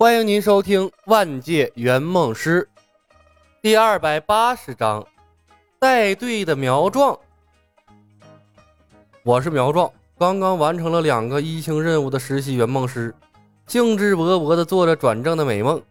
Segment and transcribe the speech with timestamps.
[0.00, 2.66] 欢迎您收听《万界圆梦师》
[3.60, 5.06] 第二百八十章，
[5.78, 7.18] 带队的苗壮。
[9.22, 13.14] 我是苗壮，刚刚完成了两个一星任务的实习圆梦师，
[13.66, 15.82] 兴致勃勃地做着转正的美梦。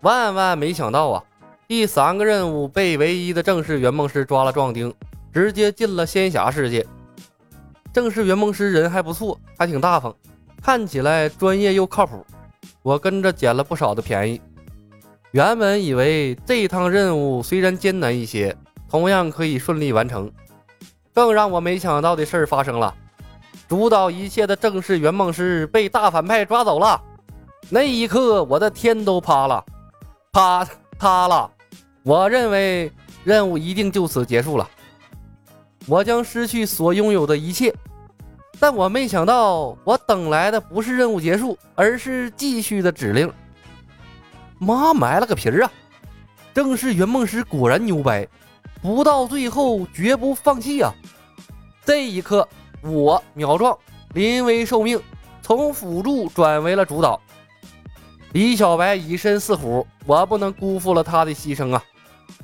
[0.00, 1.24] 万万没想到啊，
[1.68, 4.92] 第三个任务被唯一的正式圆梦师抓了壮丁，
[5.32, 6.84] 直接进了仙侠世界。
[7.92, 10.12] 正式圆梦师人还不错，还挺大方，
[10.60, 12.26] 看起来专业又靠谱。
[12.82, 14.40] 我跟着捡了不少的便宜。
[15.30, 18.54] 原本以为这一趟任务虽然艰难一些，
[18.90, 20.30] 同样可以顺利完成。
[21.14, 22.94] 更让我没想到的事儿发生了：
[23.68, 27.00] 主导一切的正式圆梦师被大反派抓走了。
[27.70, 29.64] 那一刻，我的天都塌了，
[30.32, 30.66] 塌
[30.98, 31.50] 塌了！
[32.02, 32.90] 我认为
[33.24, 34.68] 任务一定就此结束了，
[35.86, 37.74] 我将失去所拥有的一切。
[38.62, 43.28] 但我没想到，我等来的不是任务结束，而是继续的指令。
[44.60, 45.72] 妈埋了个皮儿啊！
[46.54, 48.24] 正是圆梦师果然牛掰，
[48.80, 50.94] 不到最后绝不放弃啊！
[51.84, 52.48] 这一刻，
[52.82, 53.76] 我苗壮
[54.14, 55.02] 临危受命，
[55.42, 57.20] 从辅助转为了主导。
[58.30, 61.82] 李小白以身饲虎，我不能辜负了他的牺牲啊！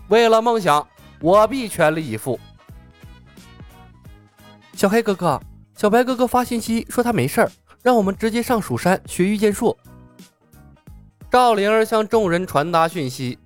[0.09, 0.85] 为了梦想，
[1.21, 2.41] 我必全力以赴。
[4.73, 5.41] 小黑哥哥。
[5.79, 7.49] 小白哥哥发信息说他没事儿，
[7.85, 9.79] 让我们直接上蜀山学御剑术。
[11.31, 13.39] 赵灵儿向众人传达讯息，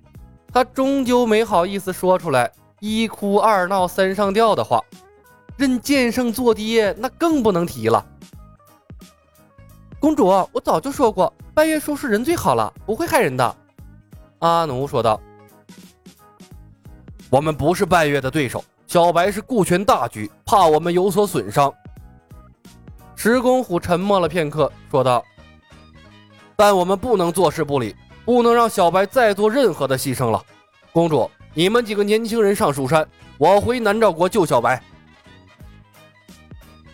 [0.51, 4.81] 她终究没好意思说出来一哭二闹三上吊的话。
[5.57, 8.03] 认剑圣做爹，那更不能提了。
[9.99, 13.55] 公主，我早就说过，拜月叔是人最好了，不会害人的。
[14.39, 15.21] 阿奴说道
[17.29, 21.71] ：“我们不是拜月的对手，小白是顾全大局，怕我们有所损伤。”
[23.23, 25.23] 石公虎沉默了片刻，说道
[26.57, 30.43] ：“但我们不能坐视不理，不能让小白再做任何的牺牲了。
[30.91, 33.07] 公主，你们几个年轻人上蜀山，
[33.37, 34.83] 我回南诏国救小白。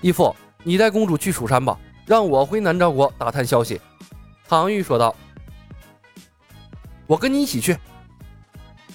[0.02, 1.76] 义父，你带公主去蜀山吧，
[2.06, 3.82] 让我回南诏国打探消息。”
[4.48, 5.16] 唐玉说道
[7.08, 7.76] ：“我跟你一起去。”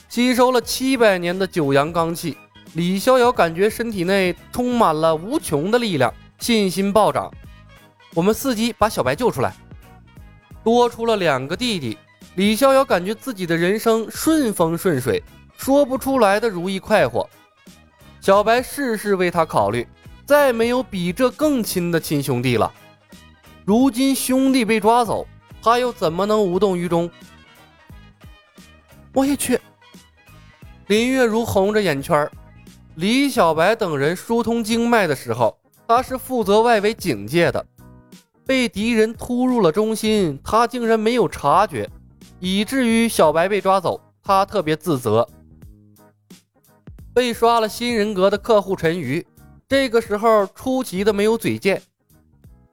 [0.09, 2.37] 吸收了七百年的九阳罡气，
[2.75, 6.15] 李逍遥感觉身体内充满了无穷的力量。
[6.45, 7.33] 信心暴涨，
[8.13, 9.55] 我们伺机把小白救出来。
[10.63, 11.97] 多出了两个弟弟，
[12.35, 15.23] 李逍遥感觉自己的人生顺风顺水，
[15.57, 17.27] 说不出来的如意快活。
[18.21, 19.89] 小白事事为他考虑，
[20.27, 22.71] 再没有比这更亲的亲兄弟了。
[23.65, 25.27] 如今兄弟被抓走，
[25.63, 27.11] 他又怎么能无动于衷？
[29.15, 29.59] 我也去。
[30.89, 32.31] 林月如红着眼圈
[32.97, 35.59] 李小白等人疏通经脉的时候。
[35.87, 37.65] 他是负责外围警戒的，
[38.47, 41.89] 被敌人突入了中心，他竟然没有察觉，
[42.41, 45.29] 以至于小白被抓走，他特别自责。
[47.13, 49.25] 被刷了新人格的客户陈瑜，
[49.69, 51.81] 这个时候出奇的没有嘴贱。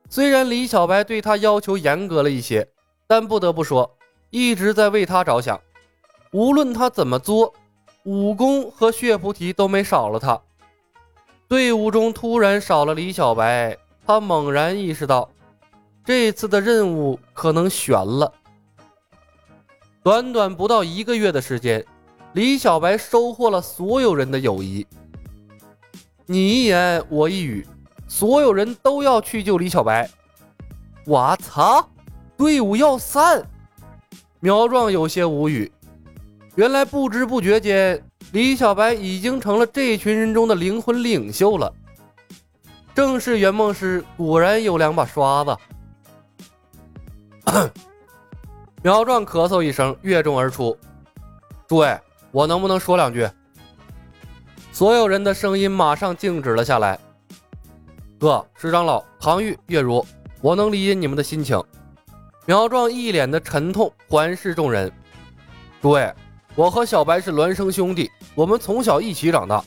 [0.09, 2.67] 虽然李小白对他要求严格了一些，
[3.07, 3.97] 但不得不说，
[4.29, 5.59] 一直在为他着想。
[6.31, 7.53] 无论他怎么作，
[8.05, 10.41] 武功和血菩提都没少了他。
[11.51, 15.29] 队伍中突然少了李小白，他猛然意识到，
[16.05, 18.33] 这次的任务可能悬了。
[20.01, 21.85] 短短不到一个月的时间，
[22.31, 24.87] 李小白收获了所有人的友谊。
[26.25, 27.67] 你一言我一语，
[28.07, 30.09] 所有人都要去救李小白。
[31.05, 31.85] 我操，
[32.37, 33.45] 队伍要散！
[34.39, 35.69] 苗壮有些无语，
[36.55, 38.01] 原来不知不觉间。
[38.31, 41.71] 李小白已经成了这群人中的灵魂领袖了。
[42.95, 45.57] 正是圆梦师果然有两把刷子。
[48.81, 50.77] 苗壮咳嗽一声，跃众而出
[51.67, 51.99] ：“诸位，
[52.31, 53.29] 我能不能说两句？”
[54.71, 56.97] 所有人的声音马上静止了下来。
[58.19, 60.05] 哥，石长老，唐玉，月如，
[60.41, 61.61] 我能理解你们的心情。
[62.45, 64.91] 苗壮一脸的沉痛，环视众人
[65.81, 66.11] ：“诸位。”
[66.55, 69.63] 我和小白是孪生兄弟，我们从小一起长大，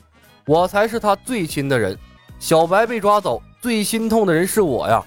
[0.46, 1.98] 我才是他最亲的人。
[2.38, 5.02] 小白被抓走，最心痛的人是我呀！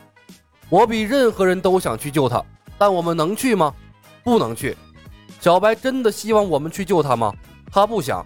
[0.70, 2.44] 我比任何人都想去救他，
[2.80, 3.74] 但我们能去吗？
[4.24, 4.76] 不能去。
[5.40, 7.32] 小白真的希望我们去救他吗？
[7.72, 8.26] 他不想。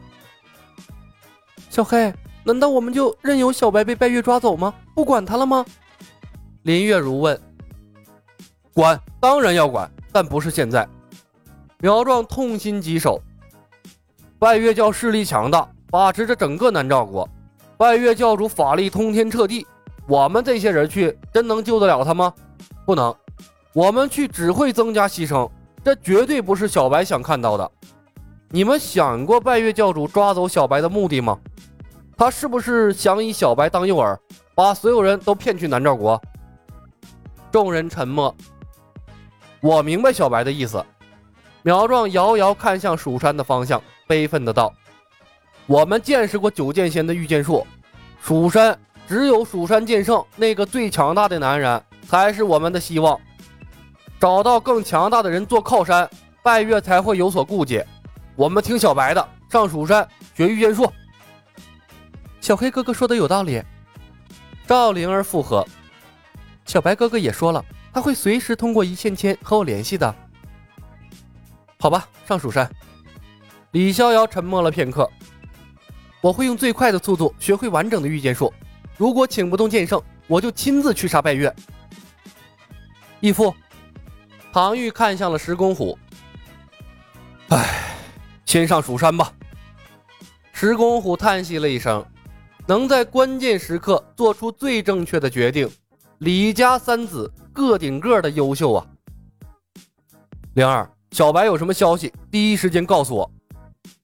[1.69, 2.13] 小黑，
[2.45, 4.73] 难道我们就任由小白被拜月抓走吗？
[4.95, 5.65] 不管他了吗？
[6.63, 7.39] 林月如问。
[8.73, 10.87] 管，当然要管，但不是现在。
[11.79, 13.21] 苗壮痛心疾首。
[14.41, 17.29] 拜月教势力强大，把持着整个南诏国。
[17.77, 19.67] 拜月教主法力通天彻地，
[20.07, 22.33] 我们这些人去，真能救得了他吗？
[22.83, 23.15] 不能。
[23.71, 25.47] 我们去只会增加牺牲，
[25.83, 27.71] 这绝对不是小白想看到的。
[28.49, 31.37] 你们想过拜月教主抓走小白的目的吗？
[32.17, 34.17] 他是不是想以小白当诱饵，
[34.55, 36.19] 把所有人都骗去南诏国？
[37.51, 38.35] 众人沉默。
[39.61, 40.83] 我明白小白的意思。
[41.61, 43.79] 苗壮遥遥看向蜀山的方向，
[44.11, 44.73] 悲愤的道
[45.65, 47.65] ：“我们见识过九剑仙的御剑术，
[48.21, 48.77] 蜀山
[49.07, 53.17] 只有蜀山剑圣那个最强大的男人才是我们的希望。
[54.19, 56.09] 找到更强大的人做靠山，
[56.43, 57.81] 拜月才会有所顾忌。
[58.35, 60.05] 我们听小白的，上蜀山
[60.35, 60.91] 学御剑术。”
[62.41, 63.63] 小黑哥哥说的有道理，
[64.67, 65.65] 赵灵儿附和。
[66.65, 67.63] 小白哥哥也说了，
[67.93, 70.13] 他会随时通过一线牵和我联系的。
[71.79, 72.69] 好吧，上蜀山。
[73.71, 75.09] 李逍遥沉默了片刻。
[76.19, 78.53] 我会用最快的速度学会完整的御剑术。
[78.97, 81.53] 如果请不动剑圣，我就亲自去杀拜月。
[83.19, 83.53] 义父，
[84.51, 85.97] 唐玉看向了石公虎。
[87.49, 87.95] 唉，
[88.45, 89.33] 先上蜀山吧。
[90.53, 92.05] 石公虎叹息了一声，
[92.67, 95.67] 能在关键时刻做出最正确的决定，
[96.19, 98.85] 李家三子个顶个的优秀啊。
[100.53, 100.87] 灵儿。
[101.11, 103.29] 小白有什么消息，第一时间告诉我。”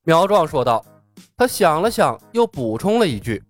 [0.07, 0.83] 苗壮说道。
[1.35, 3.43] 他想了想，又补充了一句：“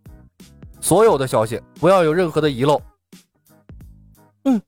[0.81, 2.81] 所有的消息，不要有任何的遗漏。”
[4.44, 4.59] 嗯。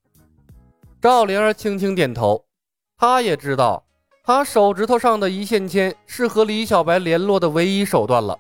[1.01, 2.45] 赵灵儿轻轻点头。
[2.95, 3.83] 他也知道，
[4.23, 8.37] 他手指头上的一线牵是和李小白联络的唯一手段了，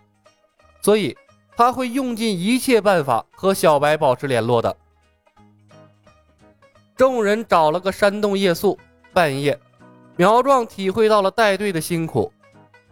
[0.81, 1.17] 所以
[1.57, 4.77] 他会用尽一切办法和小白保持联络的。
[6.95, 8.77] 众人找了个山洞夜宿，
[9.11, 9.59] 半夜。
[10.15, 12.31] 苗壮体会到了带队的辛苦，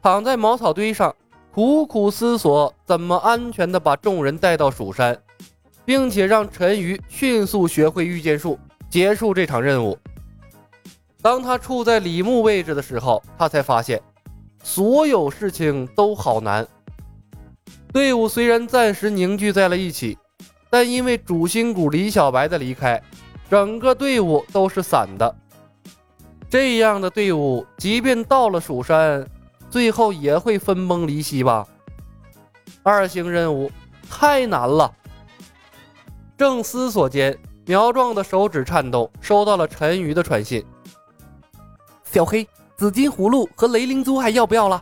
[0.07, 1.13] 躺在茅草堆上，
[1.53, 5.21] 苦苦思索怎么安全的把众人带到蜀山，
[5.83, 8.57] 并且让陈鱼迅速学会御剑术，
[8.89, 9.97] 结束这场任务。
[11.21, 14.01] 当他处在李牧位置的时候，他才发现，
[14.63, 16.65] 所有事情都好难。
[17.91, 20.17] 队伍虽然暂时凝聚在了一起，
[20.69, 23.03] 但因为主心骨李小白的离开，
[23.49, 25.35] 整个队伍都是散的。
[26.49, 29.27] 这样的队伍，即便到了蜀山，
[29.69, 31.67] 最后也会分崩离析吧？
[32.83, 33.71] 二星任务
[34.09, 34.93] 太难了。
[36.37, 40.65] 正思索间，苗壮的手指颤动，收到了陈鱼的传信。
[42.03, 44.81] 小黑，紫金葫芦和雷灵珠还要不要了？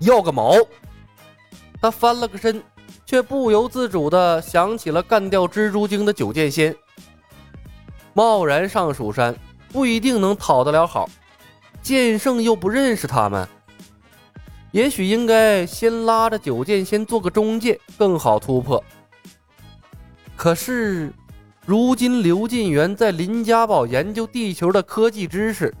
[0.00, 0.54] 要个毛！
[1.80, 2.62] 他翻了个身，
[3.04, 6.74] 却不由自主地想起了干掉蜘蛛精的九剑仙。
[8.14, 9.34] 贸然上蜀山。
[9.72, 11.08] 不一定能讨得了好，
[11.82, 13.46] 剑圣又不认识他们，
[14.70, 18.82] 也许应该先拉着九剑仙做个中介，更好突破。
[20.36, 21.12] 可是，
[21.66, 25.74] 如今刘进元在林家堡研究地球的科技知识，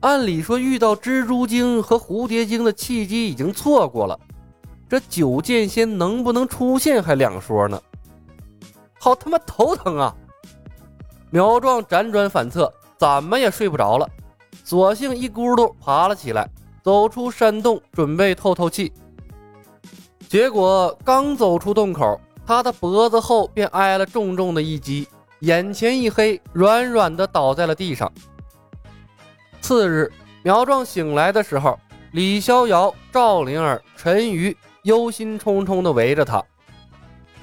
[0.00, 4.18] 按理说遇到蜘蛛精和蝴蝶精的契机已经错过了，
[4.88, 7.80] 这九剑仙能不能出现还两说呢。
[8.98, 10.14] 好他妈头疼啊！
[11.30, 12.72] 苗壮辗转反侧。
[12.98, 14.10] 怎么也睡不着了，
[14.64, 16.48] 索性一咕噜爬了起来，
[16.82, 18.92] 走出山洞，准备透透气。
[20.28, 25.08] 结果刚走出洞口，他的脖子后便挨了重重的一击，
[25.40, 28.12] 眼前一黑，软软的倒在了地上。
[29.60, 31.78] 次日，苗壮醒来的时候，
[32.12, 36.44] 李逍遥、赵灵儿、陈鱼忧心忡忡地围着他。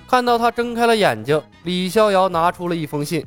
[0.08, 3.26] 看到他睁开了眼睛，李逍遥拿出了一封信：“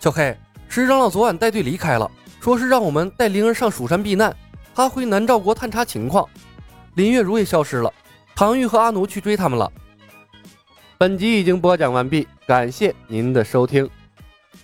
[0.00, 0.36] 小黑。”
[0.72, 2.10] 石长老昨晚带队离开了，
[2.40, 4.34] 说是让我们带灵儿上蜀山避难，
[4.74, 6.26] 他回南诏国探查情况。
[6.94, 7.92] 林月如也消失了，
[8.34, 9.70] 唐玉和阿奴去追他们了。
[10.96, 13.86] 本集已经播讲完毕，感谢您的收听。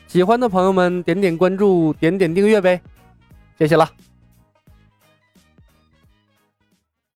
[0.07, 2.81] 喜欢的朋友们点点关注，点点订阅呗，
[3.59, 3.87] 谢谢了。